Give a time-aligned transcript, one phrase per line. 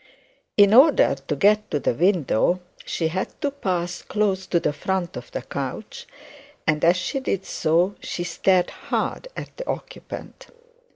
[0.57, 5.15] In order to get to the window she had to pass close to the front
[5.15, 6.07] of the couch,
[6.65, 10.47] and as she did so she stared hard at the occupant.